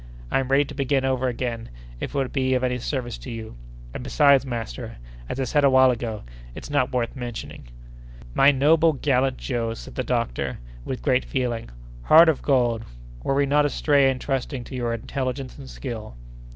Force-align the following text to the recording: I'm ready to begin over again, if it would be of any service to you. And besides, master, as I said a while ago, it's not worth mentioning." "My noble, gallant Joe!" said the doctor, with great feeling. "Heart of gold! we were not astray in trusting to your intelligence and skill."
I'm 0.31 0.47
ready 0.47 0.65
to 0.65 0.73
begin 0.73 1.05
over 1.05 1.27
again, 1.27 1.69
if 1.99 2.09
it 2.09 2.17
would 2.17 2.33
be 2.33 2.55
of 2.55 2.63
any 2.63 2.79
service 2.79 3.19
to 3.19 3.29
you. 3.29 3.55
And 3.93 4.03
besides, 4.03 4.47
master, 4.47 4.97
as 5.29 5.39
I 5.39 5.43
said 5.43 5.63
a 5.63 5.69
while 5.69 5.91
ago, 5.91 6.23
it's 6.55 6.71
not 6.71 6.91
worth 6.91 7.15
mentioning." 7.15 7.67
"My 8.33 8.49
noble, 8.49 8.93
gallant 8.93 9.37
Joe!" 9.37 9.75
said 9.75 9.93
the 9.93 10.03
doctor, 10.03 10.57
with 10.83 11.03
great 11.03 11.23
feeling. 11.23 11.69
"Heart 12.01 12.29
of 12.29 12.41
gold! 12.41 12.81
we 13.23 13.31
were 13.31 13.45
not 13.45 13.67
astray 13.67 14.09
in 14.09 14.17
trusting 14.17 14.63
to 14.63 14.75
your 14.75 14.91
intelligence 14.91 15.59
and 15.59 15.69
skill." 15.69 16.15